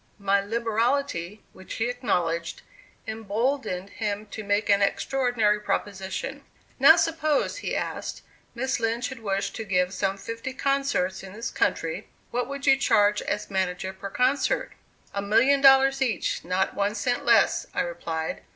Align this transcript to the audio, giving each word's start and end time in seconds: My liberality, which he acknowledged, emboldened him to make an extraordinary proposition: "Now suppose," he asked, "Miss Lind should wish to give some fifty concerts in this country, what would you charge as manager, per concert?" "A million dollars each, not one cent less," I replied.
My 0.17 0.41
liberality, 0.43 1.43
which 1.53 1.75
he 1.75 1.87
acknowledged, 1.87 2.63
emboldened 3.05 3.91
him 3.91 4.25
to 4.31 4.43
make 4.43 4.67
an 4.67 4.81
extraordinary 4.81 5.59
proposition: 5.59 6.43
"Now 6.79 6.95
suppose," 6.95 7.57
he 7.57 7.75
asked, 7.75 8.23
"Miss 8.55 8.79
Lind 8.79 9.05
should 9.05 9.19
wish 9.19 9.51
to 9.51 9.63
give 9.63 9.93
some 9.93 10.17
fifty 10.17 10.53
concerts 10.53 11.21
in 11.21 11.33
this 11.33 11.51
country, 11.51 12.07
what 12.31 12.47
would 12.47 12.65
you 12.65 12.77
charge 12.77 13.21
as 13.21 13.51
manager, 13.51 13.93
per 13.93 14.09
concert?" 14.09 14.71
"A 15.13 15.21
million 15.21 15.61
dollars 15.61 16.01
each, 16.01 16.43
not 16.43 16.73
one 16.73 16.95
cent 16.95 17.23
less," 17.23 17.67
I 17.75 17.81
replied. 17.81 18.41